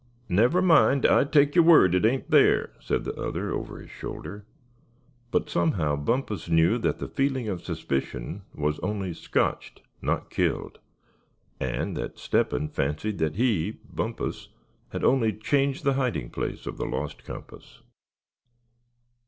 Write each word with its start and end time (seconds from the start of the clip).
"Never 0.29 0.63
mind, 0.63 1.05
I 1.05 1.23
take 1.25 1.53
your 1.53 1.63
word 1.63 1.93
it 1.93 2.05
ain't 2.07 2.31
there," 2.31 2.71
said 2.79 3.03
the 3.03 3.13
other, 3.21 3.51
over 3.51 3.77
his 3.79 3.91
shoulder; 3.91 4.47
but 5.29 5.47
somehow 5.47 5.95
Bumpus 5.95 6.49
knew 6.49 6.79
that 6.79 6.97
the 6.97 7.07
feeling 7.07 7.47
of 7.47 7.63
suspicion 7.63 8.41
was 8.55 8.79
only 8.79 9.13
"scotched," 9.13 9.83
not 10.01 10.31
killed; 10.31 10.79
and 11.59 11.95
that 11.97 12.17
Step 12.17 12.51
hen 12.51 12.69
fancied 12.69 13.19
that 13.19 13.35
he, 13.35 13.77
Bumpus, 13.93 14.47
had 14.89 15.03
only 15.03 15.33
changed 15.33 15.83
the 15.83 15.93
hiding 15.93 16.31
place 16.31 16.65
of 16.65 16.77
the 16.77 16.85
lost 16.87 17.23
compass. 17.23 17.81